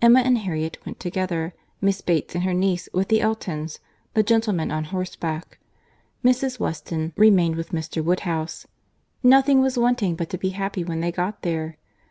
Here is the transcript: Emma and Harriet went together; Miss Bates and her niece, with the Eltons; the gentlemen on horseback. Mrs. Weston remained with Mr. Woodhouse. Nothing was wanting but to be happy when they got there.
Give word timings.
Emma 0.00 0.20
and 0.20 0.38
Harriet 0.38 0.78
went 0.86 0.98
together; 0.98 1.52
Miss 1.82 2.00
Bates 2.00 2.34
and 2.34 2.44
her 2.44 2.54
niece, 2.54 2.88
with 2.94 3.08
the 3.08 3.20
Eltons; 3.20 3.78
the 4.14 4.22
gentlemen 4.22 4.70
on 4.70 4.84
horseback. 4.84 5.58
Mrs. 6.24 6.58
Weston 6.58 7.12
remained 7.14 7.56
with 7.56 7.72
Mr. 7.72 8.02
Woodhouse. 8.02 8.66
Nothing 9.22 9.60
was 9.60 9.76
wanting 9.76 10.16
but 10.16 10.30
to 10.30 10.38
be 10.38 10.48
happy 10.56 10.82
when 10.82 11.00
they 11.02 11.12
got 11.12 11.42
there. 11.42 11.76